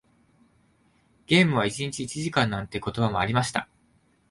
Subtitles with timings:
[1.27, 3.69] ゲームは一日一時間なんて言葉もありました。